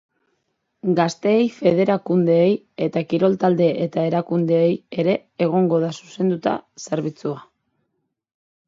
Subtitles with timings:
[0.99, 2.49] Gazteei, federakundeei
[2.87, 4.73] eta kirol talde eta erakundeei
[5.05, 5.17] ere
[5.49, 6.57] egongo da zuzenduta
[6.89, 7.41] zerbitzua.